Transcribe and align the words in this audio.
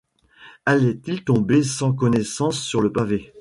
Allait-il 0.65 1.23
tomber 1.23 1.61
sans 1.61 1.93
connaissance 1.93 2.59
sur 2.59 2.81
le 2.81 2.91
pavé? 2.91 3.29